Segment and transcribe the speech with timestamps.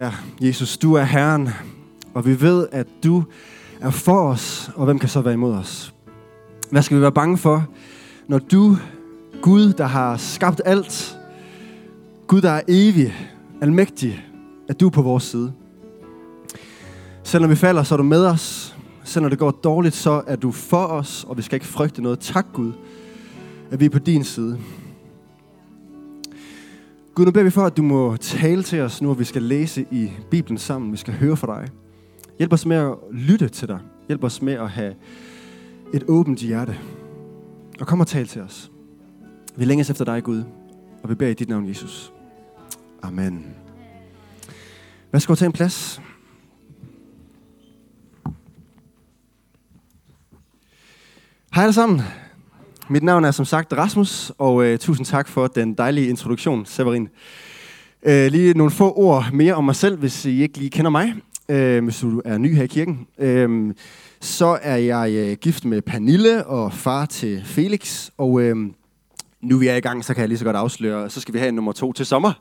[0.00, 1.48] Ja, Jesus, du er Herren,
[2.14, 3.24] og vi ved, at du
[3.80, 5.94] er for os, og hvem kan så være imod os?
[6.70, 7.66] Hvad skal vi være bange for,
[8.28, 8.76] når du,
[9.42, 11.18] Gud, der har skabt alt,
[12.26, 13.14] Gud, der er evig,
[13.60, 14.24] almægtig,
[14.68, 15.52] at du er på vores side?
[17.22, 18.76] Selvom vi falder, så er du med os.
[19.04, 22.18] Selvom det går dårligt, så er du for os, og vi skal ikke frygte noget.
[22.18, 22.72] Tak, Gud,
[23.70, 24.58] at vi er på din side.
[27.14, 29.42] Gud, nu beder vi for, at du må tale til os nu, og vi skal
[29.42, 30.92] læse i Bibelen sammen.
[30.92, 31.68] Vi skal høre fra dig.
[32.38, 33.78] Hjælp os med at lytte til dig.
[34.08, 34.94] Hjælp os med at have
[35.94, 36.78] et åbent hjerte.
[37.80, 38.70] Og kom og tal til os.
[39.56, 40.44] Vi længes efter dig, Gud,
[41.02, 42.12] og vi beder i dit navn, Jesus.
[43.02, 43.46] Amen.
[45.12, 46.00] Værsgo tage en plads.
[51.54, 52.00] Hej alle sammen.
[52.88, 57.08] Mit navn er som sagt Rasmus, og øh, tusind tak for den dejlige introduktion, Severin.
[58.02, 61.14] Øh, lige nogle få ord mere om mig selv, hvis I ikke lige kender mig.
[61.48, 63.06] Øh, hvis du er ny her i kirken.
[63.18, 63.74] Øh,
[64.20, 68.10] så er jeg øh, gift med Pernille og far til Felix.
[68.18, 68.56] Og øh,
[69.40, 71.38] nu vi er i gang, så kan jeg lige så godt afsløre, så skal vi
[71.38, 72.32] have en nummer to til sommer.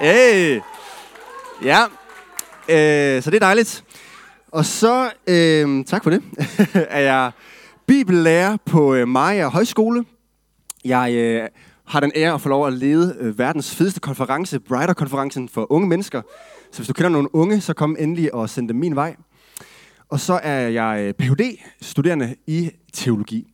[0.00, 0.60] Hey!
[1.64, 1.82] Ja,
[2.68, 3.84] øh, så det er dejligt.
[4.50, 6.22] Og så, øh, tak for det,
[6.74, 7.30] er jeg
[7.92, 10.04] bibellærer på øh, Maja Højskole.
[10.84, 11.48] Jeg øh,
[11.86, 15.88] har den ære at få lov at lede øh, verdens fedeste konference, Brighter-konferencen for unge
[15.88, 16.22] mennesker.
[16.70, 19.16] Så hvis du kender nogle unge, så kom endelig og send dem min vej.
[20.08, 23.52] Og så er jeg øh, Ph.D.-studerende i teologi.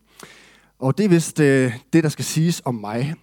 [0.78, 3.14] Og det er vist øh, det, der skal siges om mig.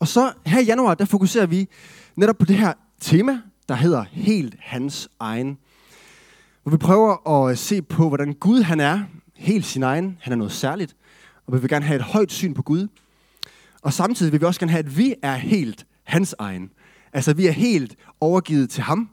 [0.00, 1.68] Og så her i januar, der fokuserer vi
[2.16, 5.58] netop på det her tema, der hedder Helt Hans Egen.
[6.62, 9.00] Hvor vi prøver at se på, hvordan Gud han er,
[9.36, 10.18] helt sin egen.
[10.20, 10.96] Han er noget særligt.
[11.46, 12.88] Og vi vil gerne have et højt syn på Gud.
[13.82, 16.70] Og samtidig vil vi også gerne have, at vi er helt hans egen.
[17.12, 19.10] Altså, vi er helt overgivet til ham.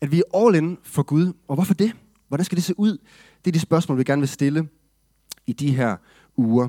[0.00, 1.32] At vi er all in for Gud.
[1.48, 1.92] Og hvorfor det?
[2.28, 2.98] Hvordan skal det se ud?
[3.44, 4.68] Det er de spørgsmål, vi gerne vil stille
[5.46, 5.96] i de her
[6.36, 6.68] uger.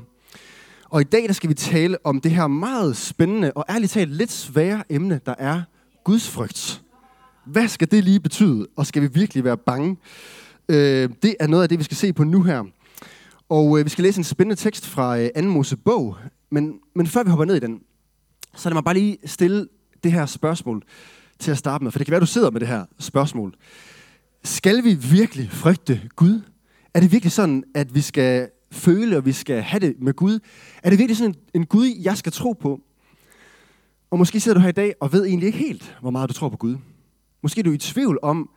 [0.90, 4.10] Og i dag der skal vi tale om det her meget spændende og ærligt talt
[4.10, 5.62] lidt svære emne, der er
[6.04, 6.82] Guds frygt.
[7.46, 8.66] Hvad skal det lige betyde?
[8.76, 9.96] Og skal vi virkelig være bange?
[10.68, 12.64] Øh, det er noget af det, vi skal se på nu her.
[13.48, 15.42] Og øh, vi skal læse en spændende tekst fra øh, 2.
[15.42, 16.16] Mosebog.
[16.50, 17.80] Men, men før vi hopper ned i den,
[18.54, 19.68] så lad mig bare lige stille
[20.04, 20.82] det her spørgsmål
[21.38, 21.92] til at starte med.
[21.92, 23.54] For det kan være, du sidder med det her spørgsmål.
[24.44, 26.42] Skal vi virkelig frygte Gud?
[26.94, 30.38] Er det virkelig sådan, at vi skal føle, og vi skal have det med Gud?
[30.82, 32.80] Er det virkelig sådan en, en Gud, jeg skal tro på?
[34.10, 36.34] Og måske sidder du her i dag og ved egentlig ikke helt, hvor meget du
[36.34, 36.76] tror på Gud.
[37.42, 38.50] Måske er du i tvivl om,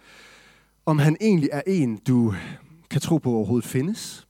[0.85, 2.33] om han egentlig er en, du
[2.89, 4.26] kan tro på overhovedet findes.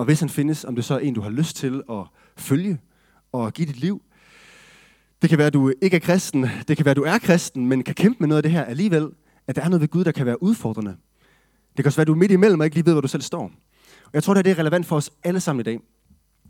[0.00, 2.04] Og hvis han findes, om det så er en, du har lyst til at
[2.36, 2.78] følge
[3.32, 4.02] og give dit liv.
[5.22, 6.46] Det kan være, at du ikke er kristen.
[6.68, 8.64] Det kan være, at du er kristen, men kan kæmpe med noget af det her
[8.64, 9.08] alligevel.
[9.46, 10.90] At der er noget ved Gud, der kan være udfordrende.
[11.76, 13.08] Det kan også være, at du er midt imellem og ikke lige ved, hvor du
[13.08, 13.42] selv står.
[14.04, 15.80] Og jeg tror, det er relevant for os alle sammen i dag.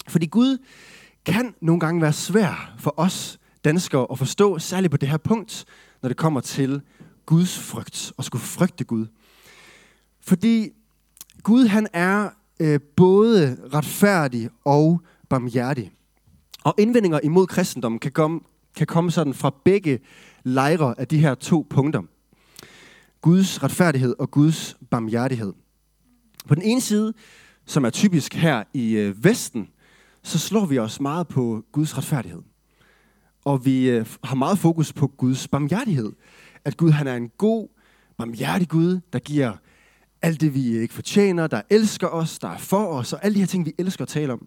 [0.08, 0.58] Fordi Gud
[1.24, 5.64] kan nogle gange være svær for os danskere at forstå, særligt på det her punkt,
[6.02, 6.82] når det kommer til
[7.26, 9.06] Guds frygt og skulle frygte Gud.
[10.20, 10.68] Fordi
[11.42, 12.30] Gud han er
[12.60, 15.92] øh, både retfærdig og barmhjertig.
[16.64, 18.40] Og indvendinger imod kristendommen kan komme,
[18.76, 20.00] kan komme sådan fra begge
[20.44, 22.02] lejre af de her to punkter.
[23.20, 25.52] Guds retfærdighed og Guds barmhjertighed.
[26.48, 27.14] På den ene side,
[27.66, 29.68] som er typisk her i øh, Vesten,
[30.22, 32.42] så slår vi os meget på Guds retfærdighed.
[33.44, 36.12] Og vi øh, har meget fokus på Guds barmhjertighed.
[36.64, 37.68] At Gud han er en god,
[38.18, 39.52] barmhjertig Gud, der giver
[40.22, 43.40] alt det, vi ikke fortjener, der elsker os, der er for os, og alle de
[43.40, 44.46] her ting, vi elsker at tale om.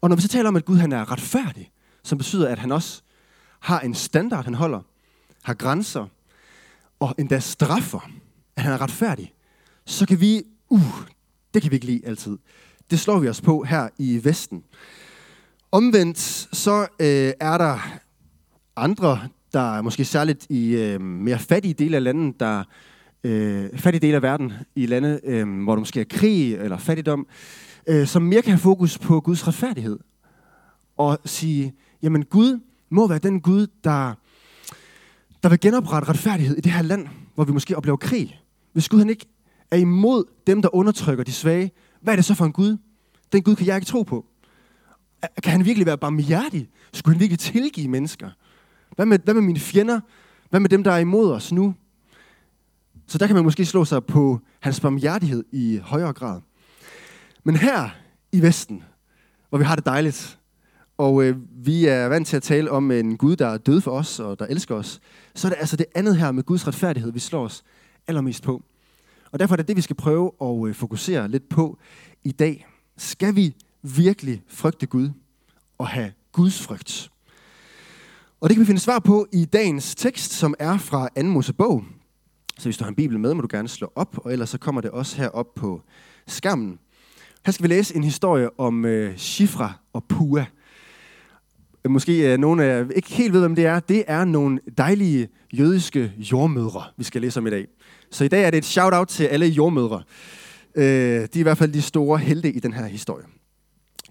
[0.00, 1.70] Og når vi så taler om, at Gud han er retfærdig,
[2.02, 3.02] som betyder, at han også
[3.60, 4.80] har en standard, han holder,
[5.42, 6.06] har grænser,
[7.00, 8.10] og endda straffer,
[8.56, 9.34] at han er retfærdig,
[9.84, 11.06] så kan vi, uh,
[11.54, 12.38] det kan vi ikke lide altid.
[12.90, 14.64] Det slår vi os på her i Vesten.
[15.72, 16.18] Omvendt
[16.52, 17.98] så øh, er der
[18.76, 22.64] andre, der måske særligt i øh, mere fattige dele af landet, der
[23.24, 27.26] øh, fattige dele af verden, i lande, øh, hvor der måske er krig eller fattigdom,
[27.86, 29.98] øh, som mere kan have fokus på Guds retfærdighed.
[30.96, 32.60] Og sige, jamen Gud
[32.90, 34.14] må være den Gud, der,
[35.42, 38.40] der vil genoprette retfærdighed i det her land, hvor vi måske oplever krig.
[38.72, 39.26] Hvis Gud han ikke
[39.70, 42.76] er imod dem, der undertrykker de svage, hvad er det så for en Gud?
[43.32, 44.26] Den Gud kan jeg ikke tro på.
[45.42, 46.68] Kan han virkelig være barmhjertig?
[46.92, 48.30] Skulle han virkelig tilgive mennesker?
[48.96, 50.00] Hvad med, hvad med mine fjender?
[50.50, 51.74] Hvad med dem, der er imod os nu?
[53.12, 56.40] Så der kan man måske slå sig på hans barmhjertighed i højere grad.
[57.44, 57.90] Men her
[58.32, 58.82] i Vesten,
[59.48, 60.38] hvor vi har det dejligt,
[60.98, 61.36] og øh,
[61.66, 64.38] vi er vant til at tale om en Gud, der er død for os og
[64.38, 65.00] der elsker os,
[65.34, 67.62] så er det altså det andet her med Guds retfærdighed, vi slår os
[68.06, 68.62] allermest på.
[69.32, 71.78] Og derfor er det det, vi skal prøve at øh, fokusere lidt på
[72.24, 72.66] i dag.
[72.96, 75.10] Skal vi virkelig frygte Gud
[75.78, 77.10] og have Guds frygt?
[78.40, 81.22] Og det kan vi finde svar på i dagens tekst, som er fra 2.
[81.22, 81.84] Mosebog.
[82.58, 84.58] Så hvis du har en bibel med, må du gerne slå op, og ellers så
[84.58, 85.82] kommer det også herop på
[86.26, 86.78] skærmen.
[87.46, 90.46] Her skal vi læse en historie om øh, Shifra og Pua.
[91.84, 93.80] Øh, måske øh, nogen af jer ikke helt ved, hvem det er.
[93.80, 97.66] Det er nogle dejlige jødiske jordmødre, vi skal læse om i dag.
[98.10, 100.02] Så i dag er det et shout-out til alle jordmødre.
[100.74, 103.24] Øh, de er i hvert fald de store helte i den her historie.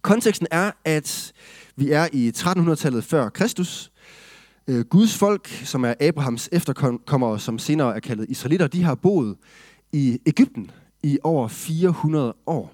[0.01, 1.33] Konteksten er, at
[1.75, 3.90] vi er i 1300-tallet før Kristus.
[4.71, 9.37] Øh, Guds folk, som er Abrahams efterkommere, som senere er kaldet israelitter, de har boet
[9.91, 10.71] i Ægypten
[11.03, 12.73] i over 400 år.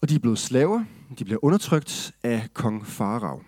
[0.00, 0.84] Og de er blevet slaver.
[1.18, 3.42] De bliver undertrykt af kong Farao.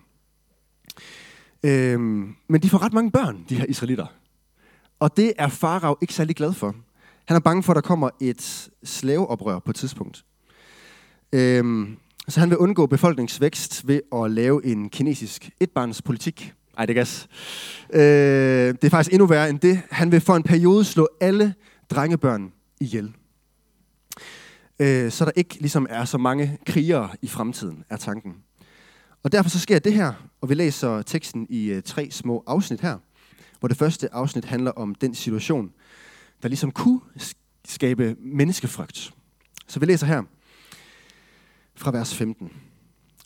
[1.63, 4.07] Øhm, men de får ret mange børn, de her israelitter.
[4.99, 6.75] Og det er Farao ikke særlig glad for.
[7.25, 10.25] Han er bange for, at der kommer et slaveoprør på et tidspunkt.
[11.33, 11.97] Øhm,
[12.29, 16.55] så han vil undgå befolkningsvækst ved at lave en kinesisk etbarnspolitik.
[16.79, 17.29] Ej, det er gas.
[17.93, 19.83] Øh, det er faktisk endnu værre end det.
[19.91, 21.55] Han vil for en periode slå alle
[21.91, 23.15] drengebørn ihjel.
[24.79, 28.35] Øh, så der ikke ligesom er så mange krigere i fremtiden, er tanken.
[29.23, 32.81] Og derfor så sker det her, og vi læser teksten i øh, tre små afsnit
[32.81, 32.99] her,
[33.61, 35.71] hvor det første afsnit handler om den situation,
[36.43, 37.01] der ligesom kunne
[37.65, 39.15] skabe menneskefrygt.
[39.67, 40.23] Så vi læser her
[41.77, 42.53] fra vers 15.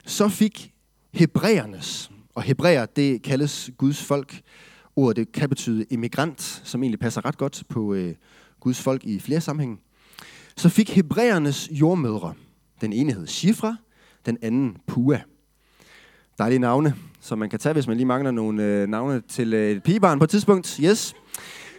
[0.07, 0.73] Så fik
[1.13, 4.41] hebræernes, og hebræer det kaldes Guds folk,
[4.97, 8.15] ordet det kan betyde immigrant, som egentlig passer ret godt på øh,
[8.61, 9.79] Guds folk i flere sammenhænge.
[10.57, 12.35] Så fik hebræernes jordmødre,
[12.81, 13.77] den ene hed Shifra,
[14.27, 15.21] den anden Pua.
[16.39, 19.71] Dejlige navne, som man kan tage, hvis man lige mangler nogle øh, navne til øh,
[19.71, 20.81] et pigebarn på et tidspunkt.
[20.85, 21.15] Yes.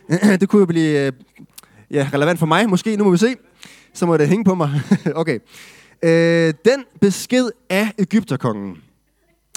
[0.40, 1.12] det kunne jo blive øh,
[1.92, 2.98] ja, relevant for mig, måske.
[2.98, 3.36] Nu må vi se.
[3.94, 4.82] Så må det hænge på mig.
[5.16, 5.40] okay.
[6.04, 8.83] Øh, den besked af Ægypterkongen.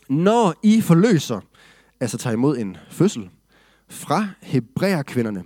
[0.08, 1.40] Når I forløser,
[2.00, 3.30] altså tager imod en fødsel,
[3.88, 5.44] fra hebræerkvinderne,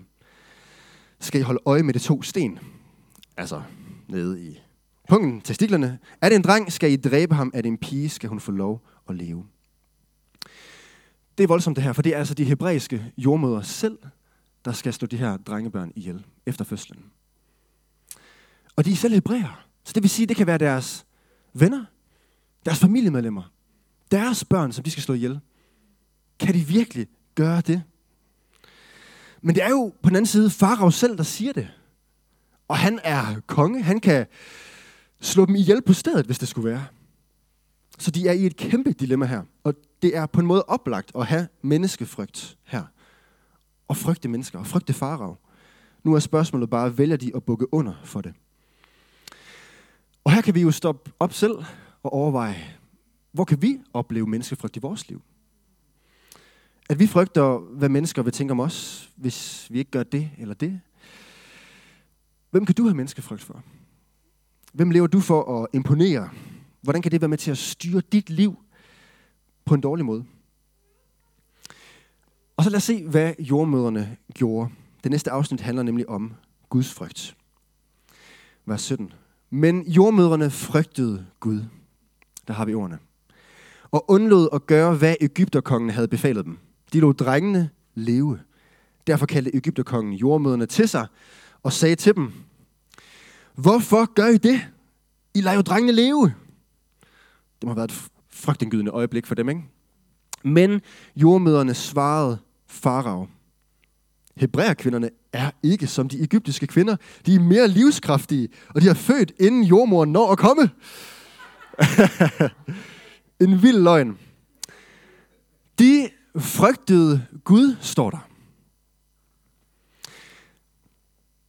[1.20, 2.58] skal I holde øje med de to sten.
[3.36, 3.62] Altså
[4.08, 4.60] nede i
[5.08, 5.98] punkten, testiklerne.
[6.20, 7.50] Er det en dreng, skal I dræbe ham.
[7.54, 9.46] Er det en pige, skal hun få lov at leve.
[11.38, 13.98] Det er voldsomt det her, for det er altså de hebraiske jordmøder selv,
[14.64, 17.04] der skal stå de her drengebørn ihjel efter fødslen.
[18.76, 19.66] Og de er selv hebræer.
[19.84, 21.06] Så det vil sige, at det kan være deres
[21.52, 21.84] venner,
[22.64, 23.42] deres familiemedlemmer,
[24.10, 25.40] deres børn, som de skal slå ihjel.
[26.38, 27.82] Kan de virkelig gøre det?
[29.42, 31.68] Men det er jo på den anden side Farao selv, der siger det.
[32.68, 33.82] Og han er konge.
[33.82, 34.26] Han kan
[35.20, 36.86] slå dem ihjel på stedet, hvis det skulle være.
[37.98, 39.42] Så de er i et kæmpe dilemma her.
[39.64, 42.82] Og det er på en måde oplagt at have menneskefrygt her.
[43.88, 45.36] Og frygte mennesker, og frygte farag.
[46.04, 48.34] Nu er spørgsmålet bare, vælger de at bukke under for det?
[50.24, 51.54] Og her kan vi jo stoppe op selv
[52.02, 52.79] og overveje,
[53.32, 55.22] hvor kan vi opleve menneskefrygt i vores liv?
[56.90, 60.54] At vi frygter, hvad mennesker vil tænke om os, hvis vi ikke gør det eller
[60.54, 60.80] det.
[62.50, 63.62] Hvem kan du have menneskefrygt for?
[64.72, 66.30] Hvem lever du for at imponere?
[66.80, 68.58] Hvordan kan det være med til at styre dit liv
[69.64, 70.24] på en dårlig måde?
[72.56, 74.70] Og så lad os se, hvad jordmøderne gjorde.
[75.02, 76.34] Det næste afsnit handler nemlig om
[76.68, 77.36] Guds frygt.
[78.66, 79.12] Vers 17.
[79.50, 81.64] Men jordmøderne frygtede Gud.
[82.48, 82.98] Der har vi ordene.
[83.92, 86.58] Og undlod at gøre, hvad Ægypterkongen havde befalet dem.
[86.92, 88.38] De lod drengene leve.
[89.06, 91.06] Derfor kaldte Ægypterkongen jordmøderne til sig
[91.62, 92.32] og sagde til dem,
[93.54, 94.60] Hvorfor gør I det?
[95.34, 96.34] I lader jo drengene leve.
[97.60, 99.62] Det må have været et frygtindgydende øjeblik for dem, ikke?
[100.42, 100.80] Men
[101.16, 103.28] jordmøderne svarede Farao.
[104.36, 106.96] Hebræerkvinderne er ikke som de egyptiske kvinder.
[107.26, 110.70] De er mere livskraftige, og de har født inden jordmoren når at komme.
[113.40, 114.18] en vild løgn.
[115.78, 118.28] De frygtede Gud, står der.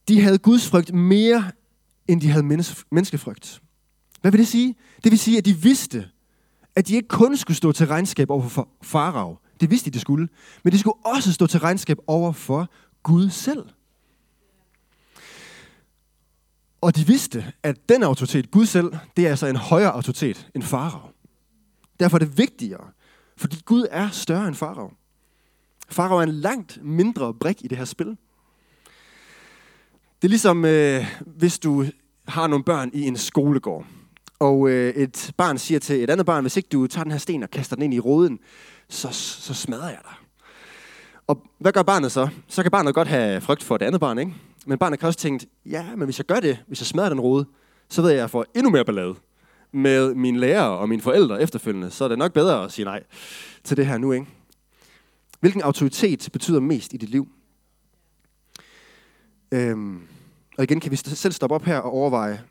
[0.08, 1.50] De havde Guds frygt mere,
[2.08, 3.62] end de havde menneskefrygt.
[4.20, 4.74] Hvad vil det sige?
[5.04, 6.08] Det vil sige, at de vidste,
[6.76, 9.38] at de ikke kun skulle stå til regnskab over for farao.
[9.60, 10.28] Det vidste de, de skulle.
[10.64, 12.70] Men de skulle også stå til regnskab over for
[13.02, 13.64] Gud selv.
[16.80, 20.62] Og de vidste, at den autoritet, Gud selv, det er altså en højere autoritet end
[20.62, 21.11] farao.
[22.02, 22.84] Derfor er det vigtigere,
[23.36, 24.92] fordi Gud er større end farao.
[25.88, 28.06] Farao er en langt mindre brik i det her spil.
[30.22, 31.84] Det er ligesom, øh, hvis du
[32.28, 33.86] har nogle børn i en skolegård,
[34.38, 37.18] Og øh, et barn siger til et andet barn, hvis ikke du tager den her
[37.18, 38.38] sten og kaster den ind i roden,
[38.88, 40.14] så, så smadrer jeg dig.
[41.26, 42.28] Og hvad gør barnet så?
[42.48, 44.34] Så kan barnet godt have frygt for det andet barn, ikke?
[44.66, 47.20] Men barnet kan også tænke, ja, men hvis jeg gør det, hvis jeg smadrer den
[47.20, 47.46] rode,
[47.88, 49.14] så ved jeg, at jeg får endnu mere ballade
[49.72, 51.90] med mine lærere og mine forældre efterfølgende.
[51.90, 53.02] Så er det nok bedre at sige nej
[53.64, 54.26] til det her nu, ikke?
[55.40, 57.28] Hvilken autoritet betyder mest i dit liv?
[59.52, 60.02] Øhm,
[60.58, 62.42] og igen kan vi selv stoppe op her og overveje,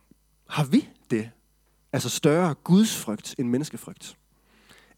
[0.48, 1.30] har vi det?
[1.94, 4.18] Altså større gudsfrygt end menneskefrygt?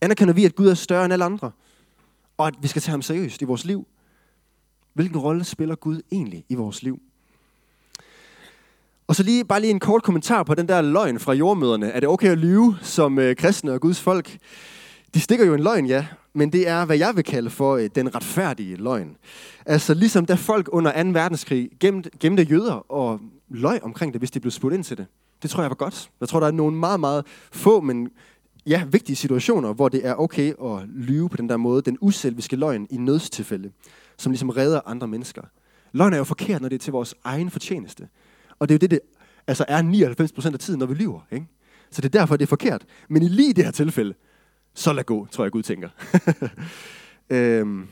[0.01, 1.51] Anerkender vi, at Gud er større end alle andre?
[2.38, 3.88] Og at vi skal tage ham seriøst i vores liv?
[4.94, 7.01] Hvilken rolle spiller Gud egentlig i vores liv?
[9.07, 11.91] Og så lige, bare lige en kort kommentar på den der løgn fra jordmøderne.
[11.91, 14.38] Er det okay at lyve som øh, kristne og Guds folk?
[15.13, 17.89] De stikker jo en løgn, ja, men det er, hvad jeg vil kalde for øh,
[17.95, 19.15] den retfærdige løgn.
[19.65, 21.10] Altså ligesom da folk under 2.
[21.10, 23.19] verdenskrig gemte, gemte jøder og
[23.50, 25.05] løg omkring det, hvis de blev spurgt ind til det.
[25.41, 26.10] Det tror jeg var godt.
[26.19, 28.10] Jeg tror, der er nogle meget, meget få, men
[28.65, 31.81] ja, vigtige situationer, hvor det er okay at lyve på den der måde.
[31.81, 33.72] Den uselviske løgn i nødstilfælde,
[34.17, 35.41] som ligesom redder andre mennesker.
[35.91, 38.07] Løgn er jo forkert, når det er til vores egen fortjeneste.
[38.63, 39.00] Og det er jo det, det
[39.48, 39.82] altså er
[40.48, 41.22] 99% af tiden, når vi lyver.
[41.32, 41.48] Ikke?
[41.91, 42.86] Så det er derfor, det er forkert.
[43.10, 44.13] Men i lige det her tilfælde,
[44.74, 45.89] så lad gå, tror jeg, Gud tænker.
[47.29, 47.88] øhm,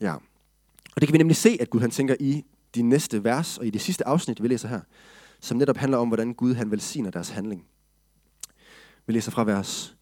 [0.00, 0.14] ja.
[0.94, 3.66] Og det kan vi nemlig se, at Gud han tænker i de næste vers og
[3.66, 4.80] i det sidste afsnit, vi læser her,
[5.40, 7.64] som netop handler om, hvordan Gud han velsigner deres handling.
[9.06, 9.96] Vi læser fra vers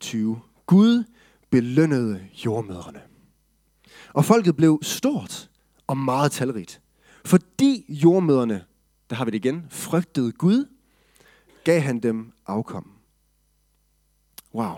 [0.00, 0.40] 20.
[0.66, 1.04] Gud
[1.50, 3.00] belønnede jordmødrene.
[4.12, 5.50] Og folket blev stort
[5.86, 6.80] og meget talrigt.
[7.24, 8.64] Fordi jordmøderne,
[9.12, 10.66] der har vi det igen, frygtede Gud,
[11.64, 12.90] gav han dem afkom.
[14.54, 14.74] Wow.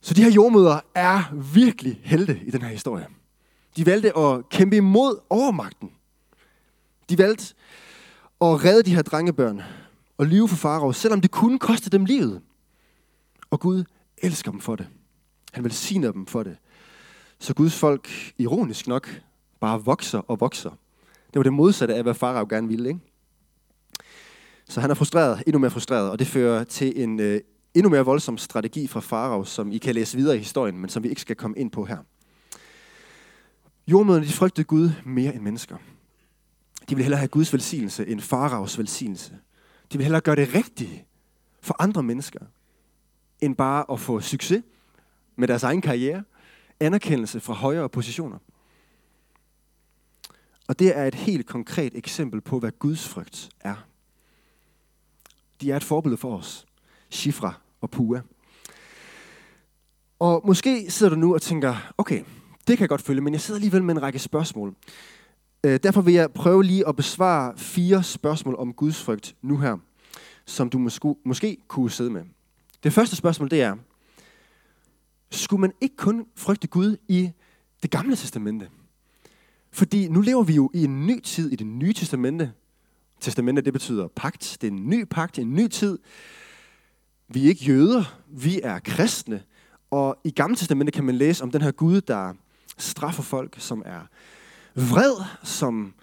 [0.00, 3.06] Så de her jordmøder er virkelig helte i den her historie.
[3.76, 5.92] De valgte at kæmpe imod overmagten.
[7.08, 7.54] De valgte
[8.40, 9.62] at redde de her drengebørn
[10.16, 12.42] og lyve for farao, selvom det kunne koste dem livet.
[13.50, 13.84] Og Gud
[14.16, 14.88] elsker dem for det.
[15.52, 16.56] Han velsigner dem for det.
[17.38, 19.22] Så Guds folk, ironisk nok,
[19.60, 20.70] bare vokser og vokser.
[21.32, 22.88] Det var det modsatte af, hvad Farag gerne ville.
[22.88, 23.00] Ikke?
[24.68, 27.40] Så han er frustreret, endnu mere frustreret, og det fører til en øh,
[27.74, 31.02] endnu mere voldsom strategi fra Farag, som I kan læse videre i historien, men som
[31.02, 31.98] vi ikke skal komme ind på her.
[33.86, 35.76] Jordmøderne de frygtede Gud mere end mennesker.
[36.88, 39.30] De ville hellere have Guds velsignelse end faraos velsignelse.
[39.92, 41.04] De ville hellere gøre det rigtige
[41.60, 42.40] for andre mennesker,
[43.40, 44.62] end bare at få succes
[45.36, 46.22] med deres egen karriere,
[46.80, 48.38] anerkendelse fra højere positioner.
[50.68, 53.86] Og det er et helt konkret eksempel på, hvad Guds frygt er.
[55.60, 56.66] De er et forbillede for os.
[57.10, 58.22] Shifra og Pua.
[60.18, 62.24] Og måske sidder du nu og tænker, okay,
[62.66, 64.74] det kan jeg godt følge, men jeg sidder alligevel med en række spørgsmål.
[65.64, 69.76] Øh, derfor vil jeg prøve lige at besvare fire spørgsmål om Guds frygt nu her,
[70.44, 72.24] som du måske, måske kunne sidde med.
[72.82, 73.76] Det første spørgsmål, det er,
[75.30, 77.30] skulle man ikke kun frygte Gud i
[77.82, 78.68] det gamle testamente?
[79.70, 82.52] Fordi nu lever vi jo i en ny tid i det nye testamente.
[83.20, 84.56] Testamente, det betyder pagt.
[84.60, 85.98] Det er en ny pagt, en ny tid.
[87.28, 89.42] Vi er ikke jøder, vi er kristne.
[89.90, 92.34] Og i Gamle Testamente kan man læse om den her Gud, der
[92.78, 94.00] straffer folk, som er
[94.74, 95.94] vred, som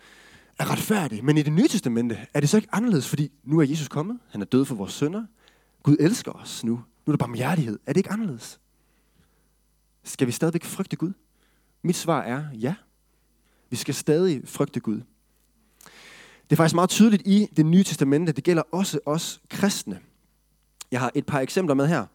[0.60, 1.26] er retfærdig.
[1.26, 4.20] Men i det nye testamente er det så ikke anderledes, fordi nu er Jesus kommet.
[4.30, 5.26] Han er død for vores sønder.
[5.84, 6.72] Gud elsker os nu.
[7.06, 7.80] Nu er der barmhjertighed.
[7.86, 8.60] Er det ikke anderledes?
[10.04, 11.14] Skal vi stadigvæk frygte Gud?
[11.82, 12.76] Mit svar er ja.
[13.76, 15.02] Vi skal stadig frygte Gud.
[16.44, 18.32] Det er faktisk meget tydeligt i det nye testamente.
[18.32, 20.00] Det gælder også os kristne.
[20.92, 22.06] Jeg har et par eksempler med her.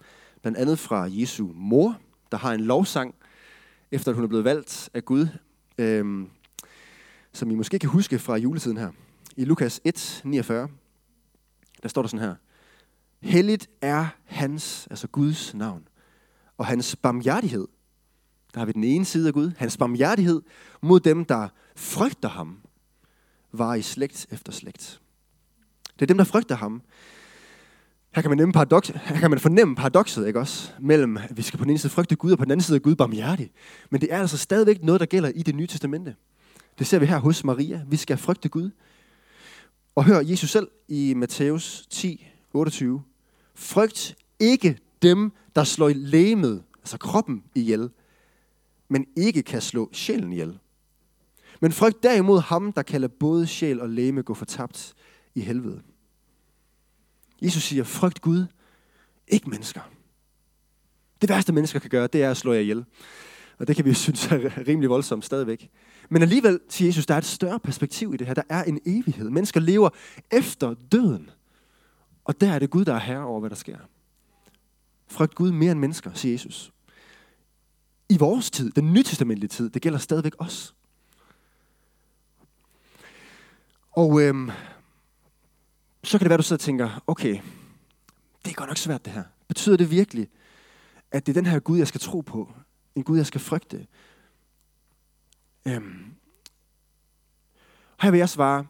[0.43, 1.99] Blandt andet fra Jesu mor,
[2.33, 3.15] der har en lovsang,
[3.91, 5.27] efter at hun er blevet valgt af Gud.
[5.79, 6.29] Øhm,
[7.33, 8.91] som I måske kan huske fra juletiden her.
[9.37, 10.69] I Lukas 1, 49,
[11.83, 12.35] der står der sådan her.
[13.21, 15.89] Helligt er hans, altså Guds navn,
[16.59, 17.69] og hans barmhjertighed.
[18.55, 19.53] Der har vi den ene side af Gud.
[19.57, 20.43] Hans barmhjertighed
[20.83, 22.59] mod dem, der frygter ham,
[23.53, 25.01] var i slægt efter slægt.
[25.95, 26.83] Det er dem, der frygter ham.
[28.15, 30.73] Her kan man, nemme paradox, her kan man fornemme paradokset, ikke også?
[30.81, 32.81] Mellem, at vi skal på den ene side frygte Gud, og på den anden side
[32.81, 33.51] Gud barmhjertig.
[33.91, 36.15] Men det er altså stadigvæk noget, der gælder i det nye testamente.
[36.79, 37.85] Det ser vi her hos Maria.
[37.89, 38.71] Vi skal frygte Gud.
[39.95, 43.03] Og hør Jesus selv i Matthæus 10, 28.
[43.55, 47.91] Frygt ikke dem, der slår lægemet, altså kroppen ihjel,
[48.91, 50.59] men ikke kan slå sjælen ihjel.
[51.61, 54.95] Men frygt derimod ham, der kalder både sjæl og læme gå fortabt
[55.35, 55.83] i helvede.
[57.43, 58.47] Jesus siger, frygt Gud,
[59.29, 59.81] ikke mennesker.
[61.21, 62.85] Det værste mennesker kan gøre, det er at slå jer ihjel.
[63.59, 65.71] Og det kan vi jo synes er rimelig voldsomt stadigvæk.
[66.09, 68.35] Men alligevel, siger Jesus, der er et større perspektiv i det her.
[68.35, 69.31] Der er en evighed.
[69.31, 69.89] Mennesker lever
[70.31, 71.31] efter døden.
[72.25, 73.79] Og der er det Gud, der er herre over, hvad der sker.
[75.09, 76.73] Frygt Gud mere end mennesker, siger Jesus.
[78.11, 80.75] I vores tid, den nytestamentlige tid, det gælder stadigvæk os.
[83.93, 84.51] Og øhm,
[86.05, 87.41] så kan det være, du sidder og tænker, okay,
[88.45, 89.25] det er godt nok svært det her.
[89.49, 90.29] Betyder det virkelig,
[91.11, 92.53] at det er den her Gud, jeg skal tro på?
[92.95, 93.87] En Gud, jeg skal frygte?
[95.65, 96.15] Øhm,
[98.01, 98.67] her vil jeg svare,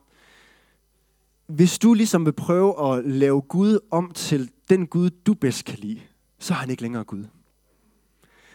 [1.46, 5.78] hvis du ligesom vil prøve at lave Gud om til den Gud, du bedst kan
[5.78, 6.00] lide,
[6.38, 7.24] så er han ikke længere Gud.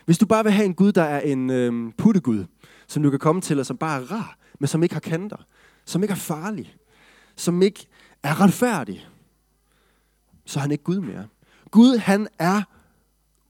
[0.06, 2.46] Hvis du bare vil have en Gud, der er en øh, puttegud,
[2.88, 5.38] som du kan komme til, og som bare er rar, men som ikke har kanter,
[5.86, 6.76] som ikke er farlig,
[7.36, 7.88] som ikke
[8.24, 9.08] er retfærdig,
[10.46, 11.28] så er han ikke Gud mere.
[11.72, 12.62] Gud, han er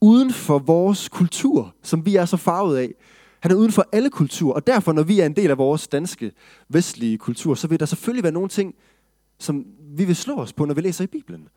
[0.02, 2.94] uden for vores kultur, som vi er så farvet af.
[3.40, 5.88] Han er uden for alle kulturer, og derfor, når vi er en del af vores
[5.88, 6.32] danske,
[6.70, 8.76] vestlige kultur, så vil der selvfølgelig være nogle ting,
[9.40, 11.48] som vi vil slå os på, når vi læser i Bibelen.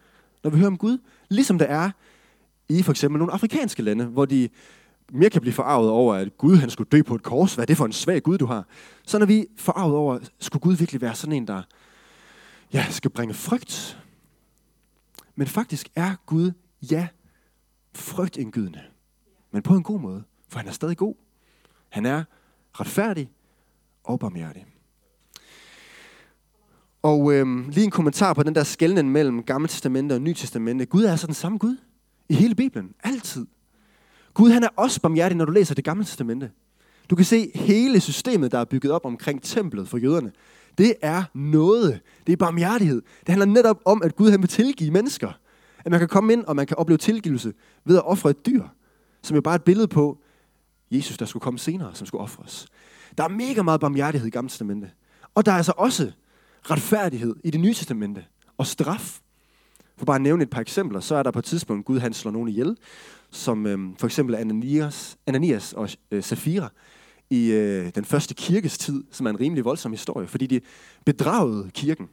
[0.45, 0.99] Når vi hører om Gud.
[1.29, 1.91] Ligesom der er
[2.69, 4.49] i for eksempel nogle afrikanske lande, hvor de
[5.13, 7.55] mere kan blive forarvet over, at Gud han skulle dø på et kors.
[7.55, 8.67] Hvad er det for en svag Gud, du har?
[9.07, 11.63] Så når vi forarvet over, skulle Gud virkelig være sådan en, der
[12.73, 13.99] ja, skal bringe frygt.
[15.35, 17.09] Men faktisk er Gud, ja,
[17.95, 18.81] frygtindgydende.
[19.51, 21.15] Men på en god måde, for han er stadig god.
[21.89, 22.25] Han er
[22.73, 23.31] retfærdig
[24.05, 24.67] og barmhjertig.
[27.03, 30.87] Og øhm, lige en kommentar på den der skældning mellem Gamle Testamente og Nye Testamente.
[30.87, 31.77] Gud er altså den samme Gud
[32.29, 32.95] i hele Bibelen.
[33.05, 33.47] Altid.
[34.39, 36.51] Gud han er også barmhjertig, når du læser det Gamle Testamente.
[37.11, 40.33] Du kan se hele systemet, der er bygget op omkring templet for jøderne.
[40.79, 42.01] Det er noget.
[42.27, 43.03] Det er barmhjertighed.
[43.21, 45.33] Det handler netop om, at Gud han vil tilgive mennesker.
[45.85, 47.53] At man kan komme ind, og man kan opleve tilgivelse
[47.85, 48.63] ved at ofre et dyr.
[49.23, 50.19] Som jo bare er et billede på
[50.91, 52.67] Jesus, der skulle komme senere, som skulle ofres.
[53.19, 54.91] Der er mega meget barmhjertighed i Gamle Testamente.
[55.35, 56.13] Og der er altså også
[56.71, 58.25] retfærdighed i det nye testamente.
[58.59, 59.21] Og straf.
[59.97, 62.13] For bare at nævne et par eksempler, så er der på et tidspunkt, Gud han
[62.13, 62.77] slår nogen ihjel,
[63.31, 66.73] som øh, for eksempel Ananias, Ananias og øh, Safira
[67.31, 70.61] i øh, den første kirkes tid, som er en rimelig voldsom historie, fordi de
[71.05, 72.09] bedragede kirken.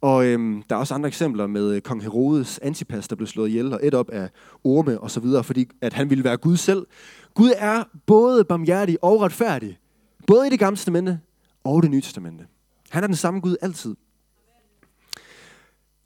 [0.00, 3.48] Og øhm, der er også andre eksempler med øh, kong Herodes Antipas, der blev slået
[3.48, 4.30] ihjel og et op af
[4.64, 6.86] orme og så videre, fordi at han ville være Gud selv.
[7.34, 9.78] Gud er både barmhjertig og retfærdig,
[10.26, 11.20] både i det gamle testamente
[11.64, 12.46] og det nye testamente.
[12.90, 13.96] Han er den samme Gud altid.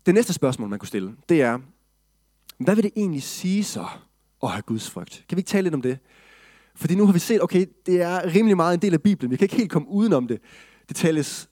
[0.07, 1.59] Det næste spørgsmål, man kunne stille, det er,
[2.59, 3.87] hvad vil det egentlig sige så
[4.43, 5.25] at have Guds frygt?
[5.29, 5.99] Kan vi ikke tale lidt om det?
[6.75, 9.31] Fordi nu har vi set, okay, det er rimelig meget en del af Bibelen.
[9.31, 10.41] Vi kan ikke helt komme udenom det.
[10.89, 11.49] Det tales,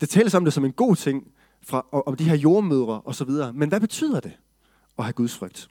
[0.00, 1.24] det tales om det som en god ting,
[1.62, 3.52] fra, om de her jordmødre og så videre.
[3.52, 4.32] Men hvad betyder det
[4.98, 5.68] at have Guds frygt?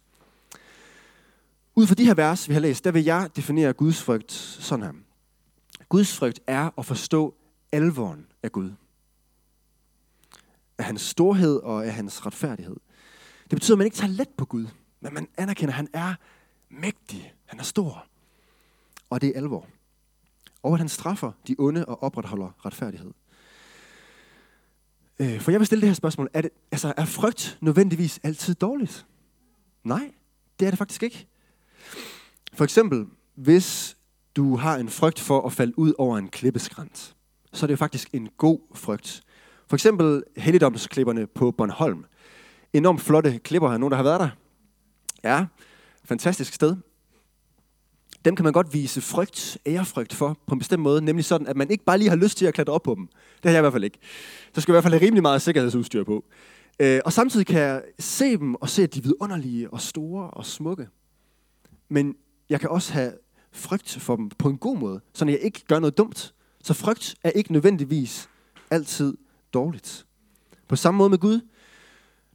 [1.75, 4.86] Ud fra de her vers, vi har læst, der vil jeg definere Guds frygt sådan
[4.86, 4.93] her.
[5.89, 7.36] Guds frygt er at forstå
[7.71, 8.71] alvoren af Gud.
[10.77, 12.75] Af hans storhed og af hans retfærdighed.
[13.43, 14.67] Det betyder, at man ikke tager let på Gud,
[15.01, 16.13] men man anerkender, at han er
[16.69, 17.34] mægtig.
[17.45, 18.05] Han er stor.
[19.10, 19.67] Og det er alvor.
[20.63, 23.12] Og at han straffer de onde og opretholder retfærdighed.
[25.19, 26.29] Øh, for jeg vil stille det her spørgsmål.
[26.34, 29.05] Er, det, altså, er frygt nødvendigvis altid dårligt?
[29.84, 30.12] Nej,
[30.60, 31.27] det er det faktisk ikke.
[32.53, 33.05] For eksempel,
[33.36, 33.97] hvis
[34.36, 37.15] du har en frygt for at falde ud over en klippeskrant,
[37.53, 39.23] så er det jo faktisk en god frygt.
[39.67, 42.05] For eksempel helligdomsklipperne på Bornholm.
[42.73, 43.69] Enormt flotte klipper.
[43.69, 44.29] Har nogen, der har været der?
[45.23, 45.45] Ja,
[46.10, 46.76] fantastisk sted
[48.26, 51.58] dem kan man godt vise frygt, ærefrygt for på en bestemt måde, nemlig sådan, at
[51.58, 53.08] man ikke bare lige har lyst til at klatre op på dem.
[53.08, 54.00] Det har jeg i hvert fald ikke.
[54.54, 56.26] Så skal jeg i hvert fald have rimelig meget sikkerhedsudstyr på.
[56.80, 60.30] Øh, og samtidig kan jeg se dem og se, at de er vidunderlige og store
[60.30, 60.88] og smukke.
[61.89, 62.15] Men
[62.50, 63.13] jeg kan også have
[63.52, 66.34] frygt for dem på en god måde, så jeg ikke gør noget dumt.
[66.63, 68.30] Så frygt er ikke nødvendigvis
[68.72, 69.17] altid
[69.54, 70.06] dårligt.
[70.67, 71.41] På samme måde med Gud,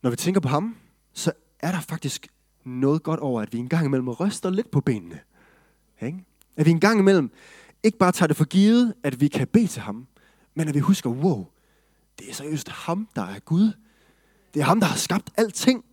[0.03, 0.77] når vi tænker på ham,
[1.13, 2.29] så er der faktisk
[2.64, 5.20] noget godt over, at vi engang imellem ryster lidt på benene.
[6.03, 6.24] Ikke?
[6.57, 7.31] At vi en gang imellem
[7.83, 10.07] ikke bare tager det for givet, at vi kan bede til ham,
[10.55, 11.46] men at vi husker, wow,
[12.18, 13.72] det er seriøst ham, der er Gud.
[14.55, 15.85] Det er ham, der har skabt alting.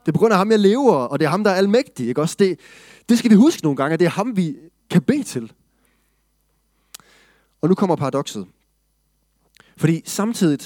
[0.00, 2.08] Det er på grund af ham, jeg lever, og det er ham, der er almægtig.
[2.08, 2.20] Ikke?
[2.20, 2.60] Også det,
[3.08, 4.56] det skal vi huske nogle gange, at det er ham, vi
[4.90, 5.52] kan bede til.
[7.60, 8.46] Og nu kommer paradokset.
[9.76, 10.58] Fordi samtidig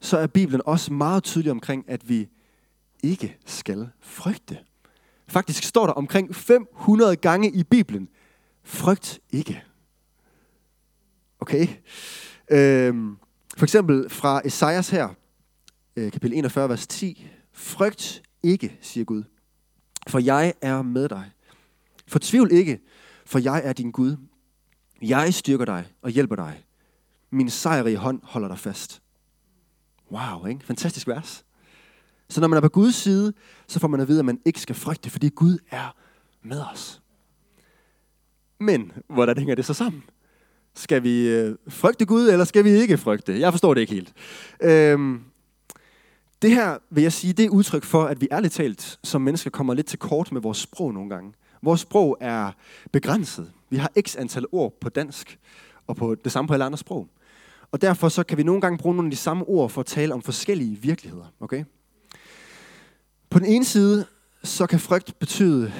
[0.00, 2.28] så er Bibelen også meget tydelig omkring, at vi
[3.06, 4.58] ikke skal frygte.
[5.28, 8.08] Faktisk står der omkring 500 gange i Bibelen,
[8.62, 9.64] frygt ikke.
[11.40, 11.68] Okay?
[12.50, 13.16] Øhm,
[13.56, 15.08] for eksempel fra Esajas her,
[15.96, 17.30] øh, kapitel 41, vers 10.
[17.52, 19.22] Frygt ikke, siger Gud,
[20.08, 21.30] for jeg er med dig.
[22.06, 22.80] Fortvivl ikke,
[23.26, 24.16] for jeg er din Gud.
[25.02, 26.64] Jeg styrker dig og hjælper dig.
[27.30, 29.02] Min sejrige hånd holder dig fast.
[30.10, 30.64] Wow, ikke?
[30.64, 31.45] Fantastisk vers.
[32.28, 33.32] Så når man er på Guds side,
[33.66, 35.96] så får man at vide, at man ikke skal frygte, fordi Gud er
[36.42, 37.02] med os.
[38.58, 40.02] Men hvordan hænger det så sammen?
[40.74, 43.40] Skal vi øh, frygte Gud, eller skal vi ikke frygte?
[43.40, 44.12] Jeg forstår det ikke helt.
[44.62, 45.20] Øhm,
[46.42, 49.50] det her, vil jeg sige, det er udtryk for, at vi ærligt talt som mennesker
[49.50, 51.32] kommer lidt til kort med vores sprog nogle gange.
[51.62, 52.52] Vores sprog er
[52.92, 53.52] begrænset.
[53.70, 55.38] Vi har x antal ord på dansk,
[55.86, 57.08] og på det samme på alle andre sprog.
[57.72, 59.86] Og derfor så kan vi nogle gange bruge nogle af de samme ord for at
[59.86, 61.24] tale om forskellige virkeligheder.
[61.40, 61.64] Okay?
[63.30, 64.06] På den ene side,
[64.44, 65.72] så kan frygt betyde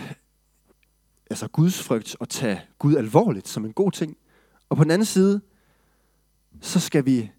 [1.30, 4.16] altså Guds frygt og tage Gud alvorligt som en god ting.
[4.68, 5.40] Og på den anden side,
[6.60, 7.30] så skal vi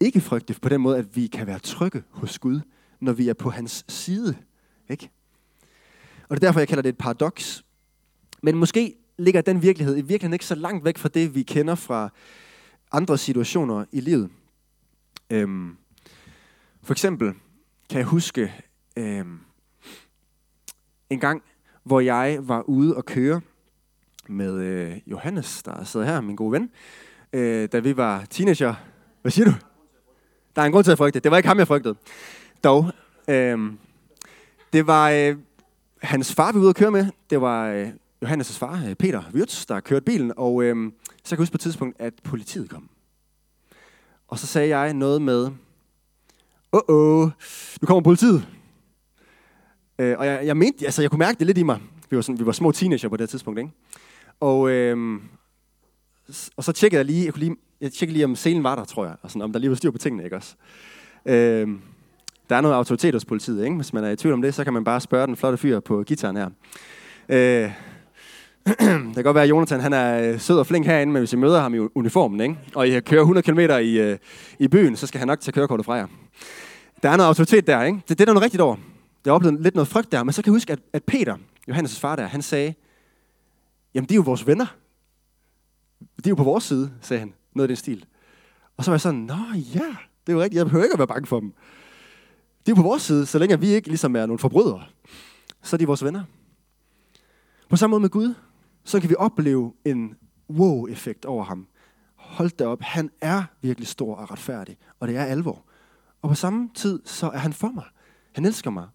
[0.00, 2.60] ikke frygte på den måde, at vi kan være trygge hos Gud,
[3.00, 4.36] når vi er på hans side.
[4.88, 5.10] Ikke?
[6.28, 7.64] Og det er derfor, jeg kalder det et paradoks.
[8.42, 11.74] Men måske ligger den virkelighed i virkeligheden ikke så langt væk fra det, vi kender
[11.74, 12.10] fra
[12.92, 14.30] andre situationer i livet.
[15.30, 15.76] Øhm,
[16.82, 17.34] for eksempel
[17.90, 18.52] kan jeg huske
[18.96, 19.38] øhm,
[21.10, 21.42] en gang,
[21.84, 23.40] hvor jeg var ude og køre
[24.28, 26.70] med øh, Johannes, der sidder her, min gode ven,
[27.32, 28.74] øh, da vi var teenager.
[29.22, 29.52] Hvad siger du?
[30.56, 31.20] Der er en grund til at frygte.
[31.20, 31.94] Det var ikke ham, jeg frygtede.
[32.64, 32.92] Dog.
[33.28, 33.72] Øh,
[34.72, 35.36] det var øh,
[36.02, 37.06] hans far, vi var ude at køre med.
[37.30, 37.88] Det var øh,
[38.24, 40.32] Johannes' far, øh, Peter Wirtz, der kørte bilen.
[40.36, 40.92] Og øh,
[41.24, 42.88] så kan jeg huske på et tidspunkt, at politiet kom.
[44.28, 45.50] Og så sagde jeg noget med,
[46.72, 47.30] åh, oh,
[47.82, 48.55] nu kommer politiet.
[49.98, 51.80] Øh, og jeg, jeg mente, altså jeg kunne mærke det lidt i mig.
[52.10, 53.70] Vi var, sådan, vi var små teenager på det tidspunkt, ikke?
[54.40, 55.20] Og, øh,
[56.56, 58.84] og så tjekkede jeg lige, jeg, kunne lige, jeg tjekkede lige, om selen var der,
[58.84, 60.54] tror jeg, og sådan, om der lige var styr på tingene, ikke også?
[61.26, 61.68] Øh,
[62.50, 63.76] der er noget autoritet hos politiet, ikke?
[63.76, 65.80] Hvis man er i tvivl om det, så kan man bare spørge den flotte fyr
[65.80, 66.48] på gitaren her.
[67.28, 67.70] Øh,
[69.06, 71.32] det kan godt være, at Jonathan han er øh, sød og flink herinde, men hvis
[71.32, 72.56] I møder ham i uniformen, ikke?
[72.74, 74.18] og I kører 100 km i, øh,
[74.58, 76.06] i byen, så skal han nok tage kørekortet fra jer.
[77.02, 77.98] Der er noget autoritet der, ikke?
[78.08, 78.76] Det, det er der noget rigtigt over.
[79.26, 81.36] Jeg oplevede lidt noget frygt der, men så kan jeg huske, at, at Peter,
[81.70, 82.74] Johannes' far der, han sagde,
[83.94, 84.66] jamen de er jo vores venner.
[86.00, 87.34] De er jo på vores side, sagde han.
[87.54, 88.04] Noget af den stil.
[88.76, 90.98] Og så var jeg sådan, nå ja, det er jo rigtigt, jeg behøver ikke at
[90.98, 91.54] være bange for dem.
[92.66, 94.84] De er på vores side, så længe vi ikke ligesom er nogle forbrydere.
[95.62, 96.24] Så er de vores venner.
[97.68, 98.34] På samme måde med Gud,
[98.84, 100.14] så kan vi opleve en
[100.50, 101.66] wow-effekt over ham.
[102.14, 105.64] Hold da op, han er virkelig stor og retfærdig, og det er alvor.
[106.22, 107.84] Og på samme tid, så er han for mig.
[108.32, 108.88] Han elsker mig,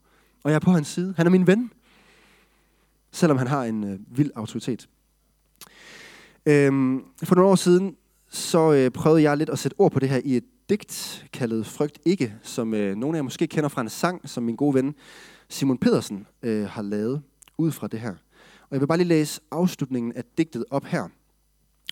[0.43, 1.13] og jeg er på hans side.
[1.17, 1.71] Han er min ven,
[3.11, 4.89] selvom han har en øh, vild autoritet.
[6.45, 7.95] Øhm, for nogle år siden,
[8.29, 11.65] så øh, prøvede jeg lidt at sætte ord på det her i et digt kaldet
[11.65, 14.73] Frygt ikke, som øh, nogle af jer måske kender fra en sang, som min gode
[14.73, 14.95] ven
[15.49, 17.21] Simon Pedersen øh, har lavet
[17.57, 18.11] ud fra det her.
[18.61, 21.07] Og jeg vil bare lige læse afslutningen af digtet op her.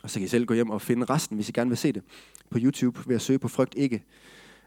[0.04, 1.92] Og så kan I selv gå hjem og finde resten, hvis I gerne vil se
[1.92, 2.04] det
[2.50, 4.04] på YouTube ved at søge på Frygt ikke.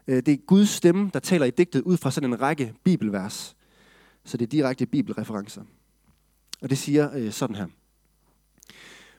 [0.07, 3.55] Øh, det er Guds stemme, der taler i digtet ud fra sådan en række bibelvers.
[4.23, 5.63] Så det er direkte bibelreferencer.
[6.61, 7.67] Og det siger øh, sådan her.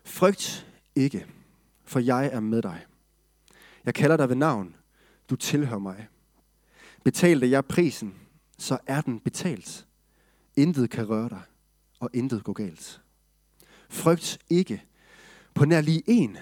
[0.05, 1.27] Frygt ikke,
[1.85, 2.87] for jeg er med dig.
[3.85, 4.77] Jeg kalder dig ved navn.
[5.31, 6.09] Du tilhører mig.
[7.05, 8.15] Betalte jeg prisen,
[8.59, 9.87] så er den betalt.
[10.57, 11.43] Intet kan røre dig,
[12.01, 13.01] og intet går galt.
[13.89, 14.83] Frygt ikke
[15.55, 16.37] på nær lige en,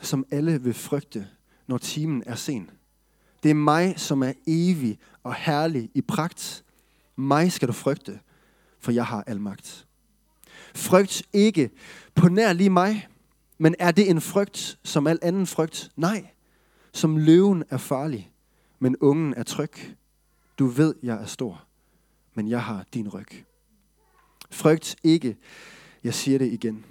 [0.00, 1.28] som alle vil frygte,
[1.66, 2.70] når timen er sen.
[3.42, 6.64] Det er mig, som er evig og herlig i pragt.
[7.16, 8.20] Mig skal du frygte,
[8.78, 9.86] for jeg har al magt.
[10.74, 11.70] Frygt ikke
[12.14, 13.08] på nær lige mig,
[13.58, 15.90] men er det en frygt som al anden frygt?
[15.96, 16.30] Nej.
[16.92, 18.32] Som løven er farlig,
[18.78, 19.96] men ungen er tryg.
[20.58, 21.64] Du ved, jeg er stor,
[22.34, 23.44] men jeg har din ryg.
[24.50, 25.36] Frygt ikke,
[26.04, 26.84] jeg siger det igen,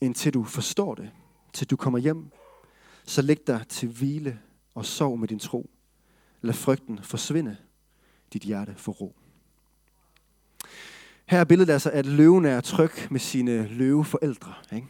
[0.00, 1.10] indtil du forstår det,
[1.52, 2.30] til du kommer hjem.
[3.04, 4.38] Så læg dig til hvile
[4.74, 5.70] og sov med din tro.
[6.40, 7.56] Lad frygten forsvinde,
[8.32, 9.16] dit hjerte for ro.
[11.26, 14.54] Her er billedet altså, at løven er tryg med sine løveforældre.
[14.72, 14.86] Ikke?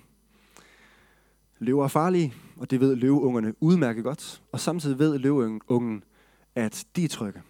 [1.59, 4.43] Løver er farlige, og det ved løveungerne udmærket godt.
[4.53, 6.03] Og samtidig ved løveungen,
[6.55, 7.43] at de er trygge,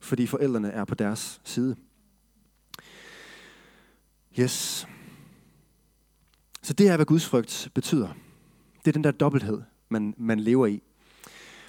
[0.00, 1.76] fordi forældrene er på deres side.
[4.40, 4.86] Yes.
[6.62, 8.08] Så det er, hvad Guds frygt betyder.
[8.78, 10.82] Det er den der dobbelthed, man, man lever i.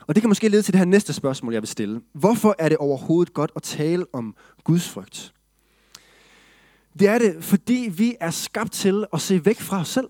[0.08, 2.01] Og det kan måske lede til det her næste spørgsmål, jeg vil stille.
[2.13, 5.34] Hvorfor er det overhovedet godt at tale om Guds frygt?
[6.99, 10.10] Det er det, fordi vi er skabt til at se væk fra os selv.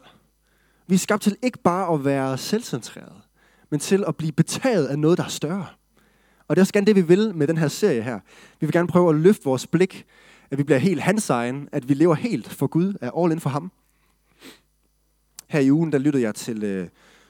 [0.87, 3.21] Vi er skabt til ikke bare at være selvcentreret,
[3.69, 5.67] men til at blive betaget af noget, der er større.
[6.47, 8.19] Og det er også gerne det, vi vil med den her serie her.
[8.59, 10.05] Vi vil gerne prøve at løfte vores blik,
[10.51, 13.39] at vi bliver helt hans egen, at vi lever helt for Gud, er all in
[13.39, 13.71] for ham.
[15.47, 16.87] Her i ugen, der lyttede jeg til øh,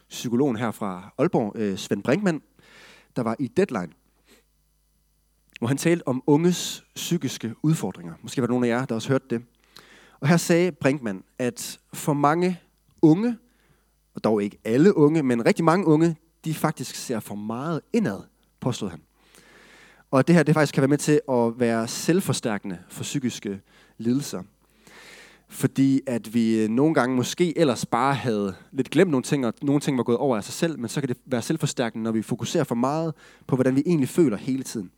[0.10, 2.42] psykologen her fra Aalborg, øh, Svend Brinkmann,
[3.16, 3.90] der var i Deadline
[5.60, 8.14] hvor han talte om unges psykiske udfordringer.
[8.22, 9.42] Måske var der nogle af jer, der også hørte det.
[10.20, 12.60] Og her sagde Brinkmann, at for mange
[13.02, 13.38] unge,
[14.16, 18.20] og dog ikke alle unge, men rigtig mange unge, de faktisk ser for meget indad,
[18.60, 19.02] påstod han.
[20.12, 23.62] Og det her, det faktisk kan være med til at være selvforstærkende for psykiske
[23.98, 24.44] lidelser.
[25.48, 29.54] Fordi at vi øh, nogle gange måske ellers bare havde lidt glemt nogle ting, og
[29.62, 32.12] nogle ting var gået over af sig selv, men så kan det være selvforstærkende, når
[32.12, 33.14] vi fokuserer for meget
[33.48, 34.92] på, hvordan vi egentlig føler hele tiden.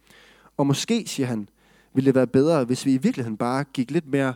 [0.57, 1.49] Og måske, siger han,
[1.93, 4.33] ville det være bedre, hvis vi i virkeligheden bare gik lidt mere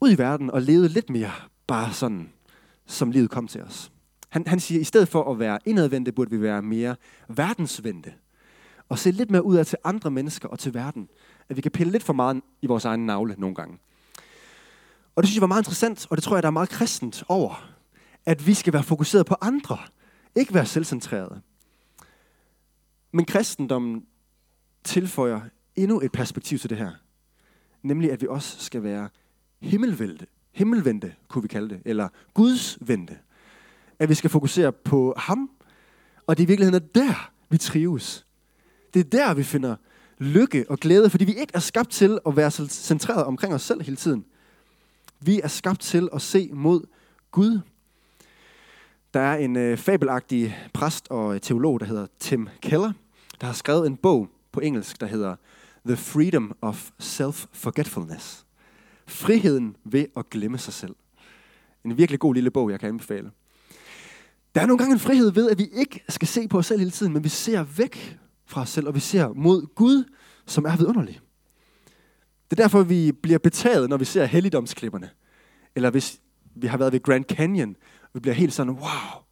[0.00, 1.32] ud i verden og levede lidt mere
[1.66, 2.32] bare sådan,
[2.86, 3.92] som livet kom til os.
[4.28, 6.96] Han, han siger, at i stedet for at være indadvendte, burde vi være mere
[7.28, 8.12] verdensvendte.
[8.88, 11.08] Og se lidt mere ud af til andre mennesker og til verden.
[11.48, 13.78] At vi kan pille lidt for meget i vores egen navle nogle gange.
[15.16, 17.24] Og det synes jeg var meget interessant, og det tror jeg, der er meget kristent
[17.28, 17.70] over.
[18.26, 19.78] At vi skal være fokuseret på andre.
[20.34, 21.40] Ikke være selvcentrerede.
[23.12, 24.02] Men kristendommen
[24.86, 25.40] tilføjer
[25.76, 26.90] endnu et perspektiv til det her.
[27.82, 29.08] Nemlig, at vi også skal være
[29.60, 33.18] himmelvendte, himmelvendte kunne vi kalde det, eller gudsvendte.
[33.98, 35.50] At vi skal fokusere på ham,
[36.26, 38.26] og det er i virkeligheden er der, vi trives.
[38.94, 39.76] Det er der, vi finder
[40.18, 43.82] lykke og glæde, fordi vi ikke er skabt til at være centreret omkring os selv
[43.82, 44.24] hele tiden.
[45.20, 46.86] Vi er skabt til at se mod
[47.30, 47.60] Gud.
[49.14, 52.92] Der er en øh, fabelagtig præst og øh, teolog, der hedder Tim Keller,
[53.40, 55.36] der har skrevet en bog på engelsk, der hedder
[55.86, 58.44] The Freedom of Self-Forgetfulness.
[59.06, 60.94] Friheden ved at glemme sig selv.
[61.84, 63.30] En virkelig god lille bog, jeg kan anbefale.
[64.54, 66.78] Der er nogle gange en frihed ved, at vi ikke skal se på os selv
[66.78, 70.04] hele tiden, men vi ser væk fra os selv, og vi ser mod Gud,
[70.46, 71.20] som er vidunderlig.
[72.50, 75.10] Det er derfor, vi bliver betaget, når vi ser helligdomsklipperne.
[75.74, 76.20] Eller hvis
[76.54, 79.22] vi har været ved Grand Canyon, og vi bliver helt sådan, wow,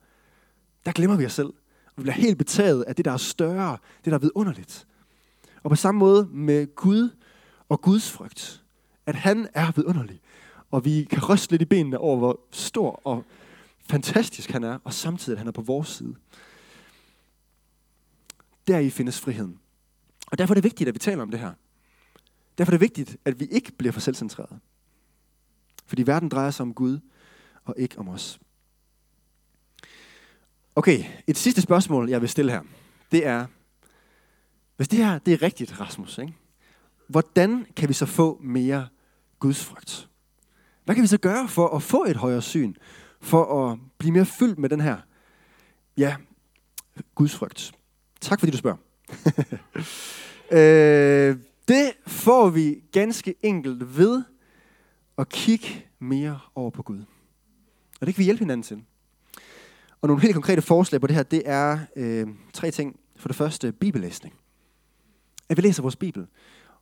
[0.86, 1.48] der glemmer vi os selv.
[1.86, 4.86] Og vi bliver helt betaget af det, der er større, det, der er vidunderligt.
[5.64, 7.10] Og på samme måde med Gud
[7.68, 8.62] og Guds frygt.
[9.06, 10.20] At han er vidunderlig.
[10.70, 13.24] Og vi kan ryste lidt i benene over, hvor stor og
[13.78, 16.14] fantastisk han er, og samtidig at han er på vores side.
[18.68, 19.58] Der i findes friheden.
[20.26, 21.52] Og derfor er det vigtigt, at vi taler om det her.
[22.58, 24.58] Derfor er det vigtigt, at vi ikke bliver for selvcentreret.
[25.86, 26.98] Fordi verden drejer sig om Gud,
[27.64, 28.40] og ikke om os.
[30.76, 32.62] Okay, et sidste spørgsmål, jeg vil stille her,
[33.12, 33.46] det er,
[34.76, 36.34] hvis det her det er rigtigt, Rasmus, ikke?
[37.08, 38.88] hvordan kan vi så få mere
[39.38, 40.08] gudsfrygt?
[40.84, 42.74] Hvad kan vi så gøre for at få et højere syn?
[43.20, 44.96] For at blive mere fyldt med den her,
[45.96, 46.16] ja,
[47.14, 47.72] gudsfrygt?
[48.20, 48.76] Tak fordi du spørger.
[50.58, 51.36] øh,
[51.68, 54.22] det får vi ganske enkelt ved
[55.18, 57.04] at kigge mere over på Gud.
[58.00, 58.82] Og det kan vi hjælpe hinanden til.
[60.00, 63.00] Og nogle helt konkrete forslag på det her, det er øh, tre ting.
[63.16, 64.34] For det første, bibellæsning.
[65.48, 66.26] At vi læser vores bibel.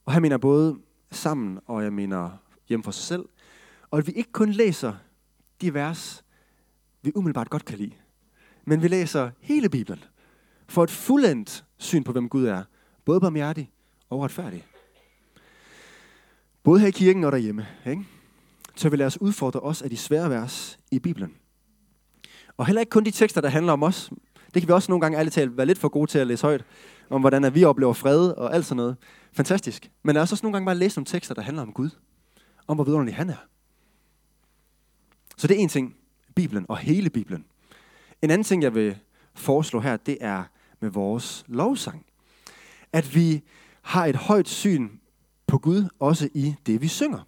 [0.04, 0.78] Og her mener jeg både
[1.10, 2.30] sammen, og jeg mener
[2.68, 3.24] hjem for sig selv.
[3.90, 4.94] Og at vi ikke kun læser
[5.60, 6.24] de vers,
[7.02, 7.92] vi umiddelbart godt kan lide.
[8.64, 10.04] Men vi læser hele Bibelen.
[10.68, 12.62] For et fuldendt syn på, hvem Gud er.
[13.04, 13.70] Både barmhjertig
[14.10, 14.66] og retfærdig.
[16.62, 17.66] Både her i kirken og derhjemme.
[17.86, 18.04] Ikke?
[18.76, 21.34] Så vi lader os udfordre os af de svære vers i Bibelen.
[22.56, 24.10] Og heller ikke kun de tekster, der handler om os.
[24.54, 26.42] Det kan vi også nogle gange ærligt talt være lidt for gode til at læse
[26.42, 26.64] højt.
[27.10, 28.96] Om hvordan at vi oplever fred og alt sådan noget.
[29.32, 29.90] Fantastisk.
[30.02, 31.90] Men lad os også nogle gange bare læse nogle tekster, der handler om Gud.
[32.66, 33.46] Om hvor vidunderlig han er.
[35.36, 35.96] Så det er en ting.
[36.34, 37.44] Bibelen og hele Bibelen.
[38.22, 38.98] En anden ting, jeg vil
[39.34, 40.44] foreslå her, det er
[40.80, 42.06] med vores lovsang.
[42.92, 43.42] At vi
[43.82, 44.90] har et højt syn
[45.46, 47.26] på Gud, også i det, vi synger.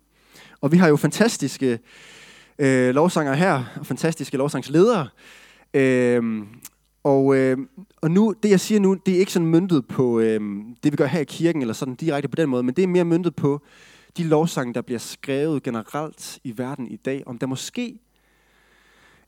[0.61, 1.79] Og vi har jo fantastiske
[2.59, 5.09] øh, lovsanger her, og fantastiske lovsangsledere.
[5.75, 6.47] Øh,
[7.05, 7.59] og, øh,
[8.05, 10.41] og nu, det jeg siger nu, det er ikke sådan myndet på øh,
[10.83, 12.89] det, vi gør her i kirken, eller sådan direkte på den måde, men det er
[12.89, 13.61] mere myndet på
[14.17, 18.01] de lovsange, der bliver skrevet generelt i verden i dag, om der måske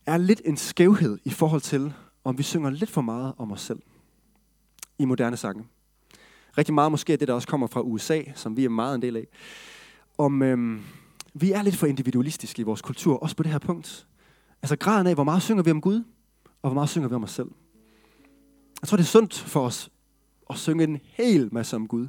[0.06, 1.92] er lidt en skævhed i forhold til,
[2.24, 3.78] om vi synger lidt for meget om os selv
[4.98, 5.64] i moderne sange.
[6.58, 9.02] Rigtig meget måske er det, der også kommer fra USA, som vi er meget en
[9.02, 9.26] del af.
[10.18, 10.80] Om øhm,
[11.34, 14.06] vi er lidt for individualistiske i vores kultur, også på det her punkt.
[14.62, 16.04] Altså graden af, hvor meget synger vi om Gud,
[16.62, 17.48] og hvor meget synger vi om os selv.
[18.82, 19.90] Jeg tror, det er sundt for os
[20.50, 22.06] at synge en hel masse om Gud.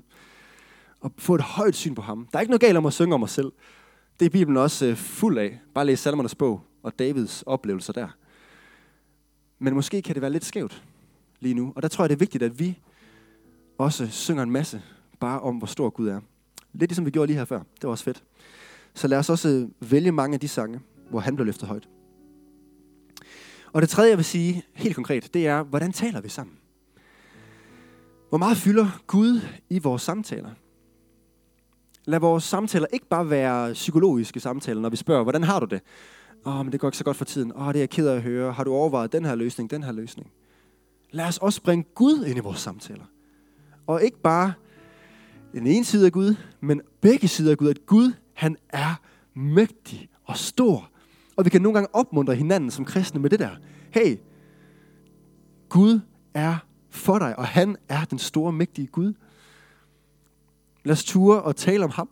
[0.99, 2.27] Og få et højt syn på ham.
[2.31, 3.51] Der er ikke noget galt om at synge om os selv.
[4.19, 5.59] Det er Bibelen også øh, fuld af.
[5.73, 8.07] Bare læs salmernes bog og Davids oplevelser der.
[9.59, 10.83] Men måske kan det være lidt skævt
[11.39, 11.73] lige nu.
[11.75, 12.79] Og der tror jeg, det er vigtigt, at vi
[13.77, 14.81] også synger en masse
[15.19, 16.19] bare om, hvor stor Gud er.
[16.73, 17.57] Lidt ligesom vi gjorde lige her før.
[17.59, 18.23] Det var også fedt.
[18.93, 21.87] Så lad os også øh, vælge mange af de sange, hvor han blev løftet højt.
[23.77, 26.55] Og det tredje, jeg vil sige helt konkret, det er, hvordan taler vi sammen?
[28.29, 30.49] Hvor meget fylder Gud i vores samtaler?
[32.05, 35.81] Lad vores samtaler ikke bare være psykologiske samtaler, når vi spørger, hvordan har du det?
[36.45, 37.51] Åh, oh, men det går ikke så godt for tiden.
[37.55, 38.51] Åh, oh, det er jeg ked af at høre.
[38.51, 40.31] Har du overvejet den her løsning, den her løsning?
[41.11, 43.05] Lad os også bringe Gud ind i vores samtaler.
[43.87, 44.53] Og ikke bare
[45.53, 47.69] den ene side af Gud, men begge sider af Gud.
[47.69, 49.01] At Gud, han er
[49.33, 50.89] mægtig og stor.
[51.37, 53.55] Og vi kan nogle gange opmuntre hinanden som kristne med det der.
[53.91, 54.17] Hey,
[55.69, 55.99] Gud
[56.33, 56.57] er
[56.89, 59.13] for dig, og han er den store, mægtige Gud.
[60.83, 62.09] Lad os ture og tale om ham.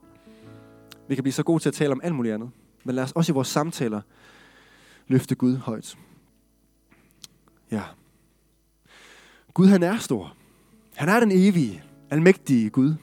[1.07, 2.49] Vi kan blive så gode til at tale om alt muligt andet.
[2.83, 4.01] Men lad os også i vores samtaler
[5.07, 5.97] løfte Gud højt.
[7.71, 7.83] Ja.
[9.53, 10.35] Gud han er stor.
[10.95, 12.95] Han er den evige, almægtige Gud.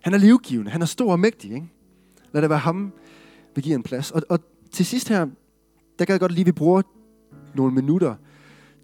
[0.00, 0.70] Han er livgivende.
[0.70, 1.52] Han er stor og mægtig.
[1.52, 1.68] Ikke?
[2.32, 2.92] Lad det være ham,
[3.54, 4.10] vi giver en plads.
[4.10, 4.40] Og, og
[4.72, 5.26] til sidst her,
[5.98, 6.82] der kan jeg godt lige, at vi bruger
[7.54, 8.14] nogle minutter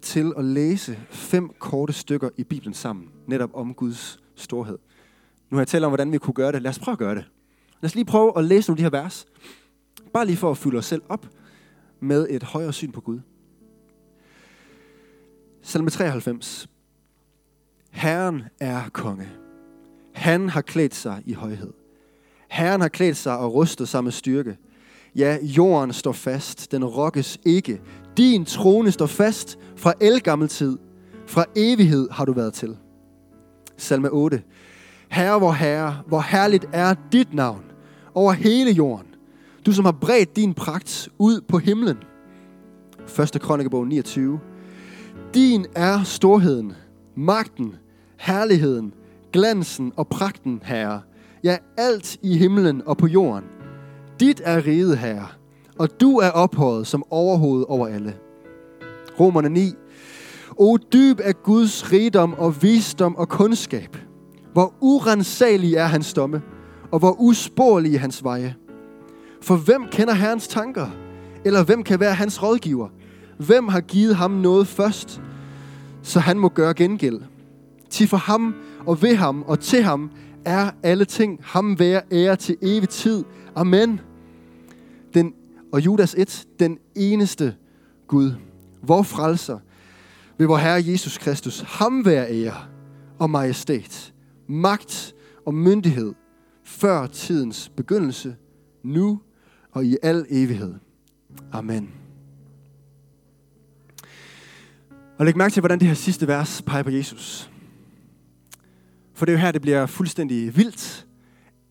[0.01, 3.09] til at læse fem korte stykker i Bibelen sammen.
[3.27, 4.77] Netop om Guds storhed.
[5.49, 6.61] Nu har jeg talt om, hvordan vi kunne gøre det.
[6.61, 7.25] Lad os prøve at gøre det.
[7.81, 9.25] Lad os lige prøve at læse nogle af de her vers.
[10.13, 11.27] Bare lige for at fylde os selv op
[11.99, 13.19] med et højere syn på Gud.
[15.61, 16.69] Salme 93.
[17.91, 19.29] Herren er konge.
[20.13, 21.73] Han har klædt sig i højhed.
[22.49, 24.57] Herren har klædt sig og rustet sig med styrke.
[25.15, 27.81] Ja, jorden står fast, den rokkes ikke.
[28.17, 30.77] Din trone står fast fra elgammel tid.
[31.27, 32.77] Fra evighed har du været til.
[33.77, 34.41] Salme 8.
[35.09, 37.63] Herre, hvor herre, hvor herligt er dit navn
[38.13, 39.07] over hele jorden.
[39.65, 41.97] Du som har bredt din pragt ud på himlen.
[43.19, 43.41] 1.
[43.41, 44.39] Krønikebog 29.
[45.33, 46.73] Din er storheden,
[47.15, 47.75] magten,
[48.17, 48.93] herligheden,
[49.33, 51.01] glansen og pragten, Herre.
[51.43, 53.54] Ja, alt i himlen og på jorden.
[54.19, 55.27] Dit er riget, Herre,
[55.79, 58.15] og du er ophøjet som overhoved over alle.
[59.19, 59.73] Romerne 9.
[60.57, 63.97] O dyb er Guds rigdom og visdom og kundskab.
[64.53, 66.41] Hvor urensagelige er hans domme,
[66.91, 68.55] og hvor usporlige hans veje.
[69.41, 70.87] For hvem kender Herrens tanker?
[71.45, 72.87] Eller hvem kan være hans rådgiver?
[73.37, 75.21] Hvem har givet ham noget først,
[76.01, 77.19] så han må gøre gengæld?
[77.89, 80.11] Til for ham og ved ham og til ham
[80.45, 83.23] er alle ting ham være ære til evig tid.
[83.55, 83.99] Amen.
[85.13, 85.33] Den,
[85.71, 87.55] og Judas 1, den eneste
[88.07, 88.31] Gud,
[88.81, 89.59] vor frelser,
[90.37, 92.57] ved vor Herre Jesus Kristus, ham være ære
[93.19, 94.13] og majestæt,
[94.47, 96.13] magt og myndighed,
[96.63, 98.35] før tidens begyndelse,
[98.83, 99.21] nu
[99.71, 100.73] og i al evighed.
[101.51, 101.89] Amen.
[105.17, 107.51] Og læg mærke til, hvordan det her sidste vers peger på Jesus.
[109.15, 111.07] For det er jo her, det bliver fuldstændig vildt,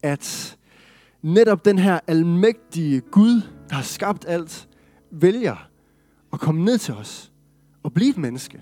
[0.02, 0.56] at
[1.22, 4.68] netop den her almægtige Gud, der har skabt alt,
[5.10, 5.68] vælger
[6.32, 7.32] at komme ned til os
[7.82, 8.60] og blive et menneske.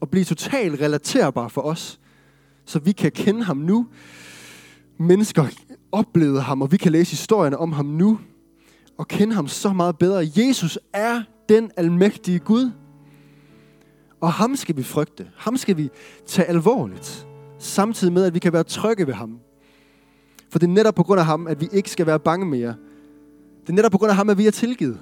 [0.00, 2.00] Og blive totalt relaterbar for os,
[2.64, 3.86] så vi kan kende ham nu.
[4.98, 5.46] Mennesker
[5.92, 8.20] oplevede ham, og vi kan læse historierne om ham nu,
[8.98, 10.28] og kende ham så meget bedre.
[10.36, 12.70] Jesus er den almægtige Gud.
[14.20, 15.28] Og ham skal vi frygte.
[15.36, 15.88] Ham skal vi
[16.26, 17.27] tage alvorligt.
[17.58, 19.38] Samtidig med, at vi kan være trygge ved ham.
[20.50, 22.76] For det er netop på grund af ham, at vi ikke skal være bange mere.
[23.60, 25.00] Det er netop på grund af ham, at vi er tilgivet.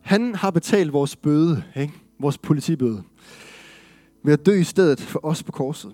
[0.00, 1.92] Han har betalt vores bøde, ikke?
[2.18, 3.02] vores politibøde,
[4.22, 5.92] ved at dø i stedet for os på korset.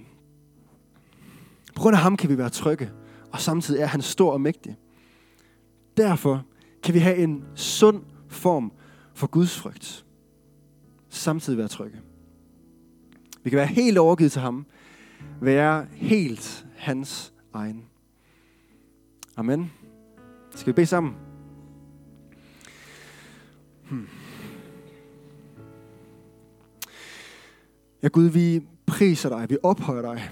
[1.74, 2.90] På grund af ham kan vi være trygge,
[3.32, 4.76] og samtidig er han stor og mægtig.
[5.96, 6.44] Derfor
[6.82, 8.72] kan vi have en sund form
[9.14, 10.04] for Guds frygt.
[11.08, 11.98] Samtidig være trygge.
[13.44, 14.66] Vi kan være helt overgivet til ham.
[15.40, 17.84] Være helt hans egen.
[19.36, 19.72] Amen.
[20.54, 21.14] Skal vi bede sammen?
[23.90, 24.08] Hmm.
[28.02, 30.30] Ja Gud, vi priser dig, vi ophøjer dig.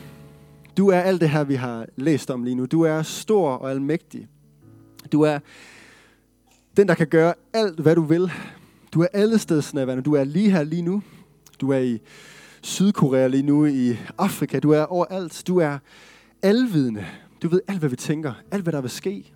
[0.76, 2.66] Du er alt det her, vi har læst om lige nu.
[2.66, 4.28] Du er stor og almægtig.
[5.12, 5.38] Du er
[6.76, 8.30] den, der kan gøre alt, hvad du vil.
[8.92, 10.02] Du er alle stedsnærværende.
[10.02, 11.02] Du er lige her lige nu.
[11.60, 12.00] Du er i
[12.62, 14.58] Sydkorea lige nu, i Afrika.
[14.58, 15.42] Du er overalt.
[15.46, 15.78] Du er
[16.42, 17.06] alvidende.
[17.42, 18.32] Du ved alt, hvad vi tænker.
[18.50, 19.32] Alt, hvad der vil ske.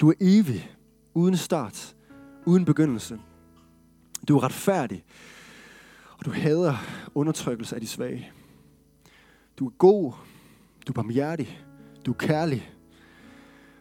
[0.00, 0.70] Du er evig.
[1.14, 1.94] Uden start.
[2.46, 3.18] Uden begyndelse.
[4.28, 5.04] Du er retfærdig.
[6.18, 6.74] Og du hader
[7.14, 8.32] undertrykkelse af de svage.
[9.58, 10.12] Du er god.
[10.86, 11.64] Du er barmhjertig.
[12.06, 12.70] Du er kærlig.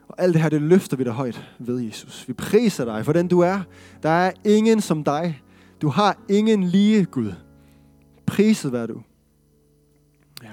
[0.08, 2.28] Og alt det her, det løfter vi dig højt ved, Jesus.
[2.28, 3.62] Vi priser dig for den du er.
[4.04, 5.42] Der er ingen som dig.
[5.82, 7.34] Du har ingen lige, Gud.
[8.36, 9.02] Priset vær du.
[10.44, 10.52] Ja.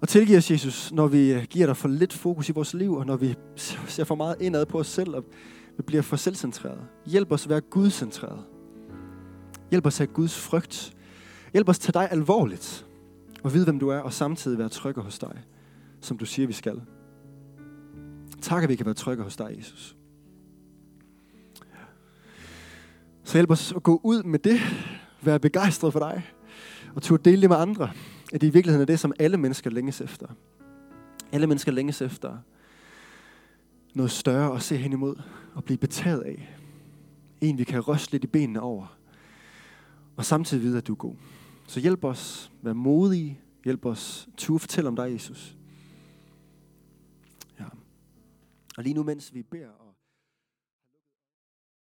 [0.00, 3.06] Og tilgiv os, Jesus, når vi giver dig for lidt fokus i vores liv, og
[3.06, 3.34] når vi
[3.86, 5.24] ser for meget indad på os selv, og
[5.76, 6.80] vi bliver for selvcentreret.
[7.06, 8.44] Hjælp os at være Gud-centreret.
[9.70, 10.96] Hjælp os at have Guds frygt.
[11.52, 12.86] Hjælp os at tage dig alvorligt,
[13.42, 15.42] og vide, hvem du er, og samtidig være trygge hos dig,
[16.00, 16.82] som du siger, vi skal.
[18.42, 19.96] Tak, at vi kan være trygge hos dig, Jesus.
[23.24, 24.60] Så hjælp os at gå ud med det,
[25.22, 26.22] være begejstret for dig,
[26.96, 27.90] og turde dele det med andre,
[28.32, 30.26] at det i virkeligheden er det, som alle mennesker længes efter.
[31.32, 32.38] Alle mennesker længes efter
[33.94, 35.16] noget større at se hen imod
[35.54, 36.56] og blive betaget af.
[37.40, 38.98] En, vi kan ryste lidt i benene over,
[40.16, 41.14] og samtidig vide, at du er god.
[41.66, 45.56] Så hjælp os, vær modige, hjælp os, turde fortælle om dig, Jesus.
[47.60, 47.64] Ja.
[48.76, 49.85] Og lige nu, mens vi beder